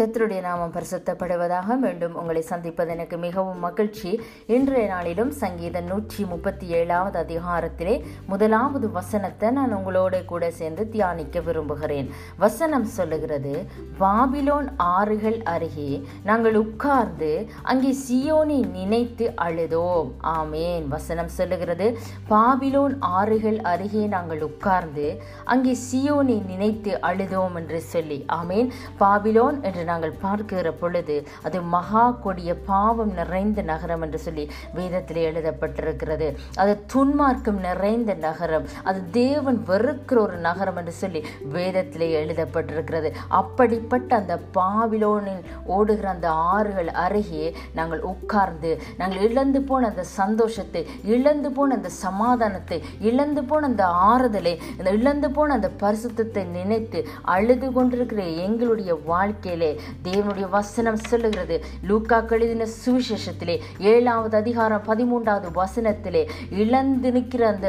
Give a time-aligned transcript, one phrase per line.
[0.00, 4.10] கத்தருடைய நாமம் பரிசுத்தப்படுவதாக மீண்டும் உங்களை சந்திப்பது எனக்கு மிகவும் மகிழ்ச்சி.
[4.56, 7.94] இன்றைய நாளிலும் சங்கீத நூற்றி முப்பத்தி ஏழாவது அதிகாரத்திலே
[8.32, 12.08] முதலாவது வசனத்தை நான் உங்களோட கூட சேர்ந்து தியானிக்க விரும்புகிறேன்.
[12.44, 13.52] வசனம் சொல்லுகிறது
[14.00, 15.90] பாபிலோன் ஆறுகள் அருகே
[16.30, 17.30] நாங்கள் உட்கார்ந்து
[17.74, 20.08] அங்கே சியோனை நினைத்து அழுதோம்.
[20.38, 20.88] ஆமேன்.
[20.96, 21.88] வசனம் சொல்லுகிறது
[22.32, 25.06] பாபிலோன் ஆறுகள் அருகே நாங்கள் உட்கார்ந்து
[25.44, 28.20] அங்கே சியோனை நினைத்து அழுதோம் என்று சொல்லி.
[28.40, 28.70] ஆமேன்.
[29.04, 34.44] பாபிலோன் என்று நாங்கள் பார்க்கிற பொழுது அது மகா கொடிய பாவம் நிறைந்த நகரம் என்று சொல்லி
[34.78, 36.28] வேதத்தில் எழுதப்பட்டிருக்கிறது.
[36.62, 38.66] அது துன்மார்க்கம் நிறைந்த நகரம்.
[38.88, 41.22] அது தேவன் வெறுக்கிற ஒரு நகரம் என்று சொல்லி
[41.56, 43.08] வேதத்தில் எழுதப்பட்டிருக்கிறது.
[43.40, 45.42] அப்படிப்பட்ட அந்த பாவிலோனில்
[45.76, 47.46] ஓடுகிற அந்த ஆறுகள் அருகே
[47.78, 50.82] நாங்கள் உட்கார்ந்து நாங்கள் இழந்து போன அந்த சந்தோஷத்தை
[51.14, 52.78] இழந்து போன அந்த சமாதானத்தை
[53.10, 57.00] இழந்து போன அந்த ஆறுதலை அந்த இழந்து போன அந்த பரிசுத்தத்தை நினைத்து
[57.34, 59.70] அழுது கொண்டிருக்கிற எங்களுடைய வாழ்க்கையிலே
[60.08, 61.58] தேவனுடைய வசனம் சொல்லுகிறது.
[61.90, 63.56] லூக்கா கழுதின சுவிசேஷத்திலே
[63.92, 66.22] ஏழாவது அதிகாரம் பதிமூன்றாவது வசனத்திலே
[66.62, 67.68] இழந்து நிற்கிற அந்த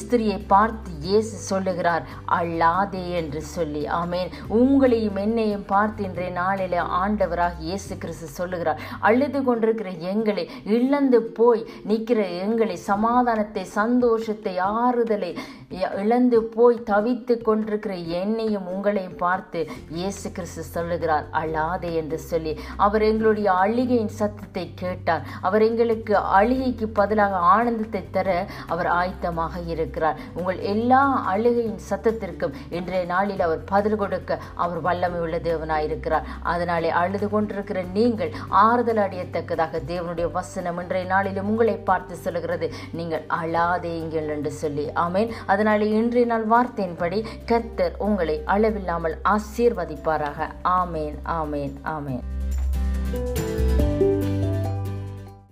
[0.00, 2.04] ஸ்திரியை பார்த்து இயேசு சொல்லுகிறார்
[2.38, 3.82] அல்லாதே என்று சொல்லி.
[4.00, 4.30] ஆமேன்.
[4.60, 8.80] உங்களையும் என்னையும் பார்த்து இன்றைய நாளில் ஆண்டவராக இயேசு கிறிஸ்து சொல்லுகிறார்.
[9.08, 10.44] அழுது கொண்டிருக்கிற எங்களை
[10.76, 15.32] இழந்து போய் நிற்கிற எங்களை சமாதானத்தை சந்தோஷத்தை ஆறுதலை
[16.02, 19.60] இழந்து போய் தவித்து கொண்டிருக்கிற என்னையும் உங்களையும் பார்த்து
[19.98, 21.24] இயேசு கிறிஸ்து சொல்லுகிறார்.
[21.42, 22.52] அழாதே என்று சொல்லி
[22.86, 25.24] அவர் எங்களுடைய அழுகையின் சத்தத்தை கேட்டார்.
[25.46, 28.28] அவர் எங்களுக்கு அழுகைக்கு பதிலாக ஆனந்தத்தை தர
[28.72, 30.18] அவர் ஆயத்தமாக இருக்கிறார்.
[30.38, 36.26] உங்கள் எல்லா அழுகையின் சத்தத்திற்கும் இன்றைய நாளில் அவர் பதில் கொடுக்க அவர் வல்லமை உள்ள தேவனாயிருக்கிறார்.
[36.52, 38.32] அதனாலே அழுது கொண்டிருக்கிற நீங்கள்
[38.64, 42.66] ஆறுதல் அடையத்தக்கதாக தேவனுடைய வசனம் இன்றைய நாளிலும் உங்களை பார்த்து சொல்லுகிறது.
[42.98, 44.86] நீங்கள் அழாதேங்கள் என்று சொல்லி.
[45.04, 45.30] ஆமேன்.
[45.46, 47.18] அதனாலே இன்றைய நாள் வார்த்தையின்படி
[47.50, 50.48] கர்த்தர் உங்களை அளவில்லாமல் ஆசீர்வதிப்பாராக.
[50.78, 51.16] ஆமேன்.
[51.30, 52.20] ആമേൻ ആമേൻ